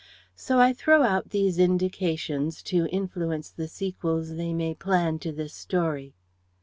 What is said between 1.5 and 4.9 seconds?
indications to influence the sequels they may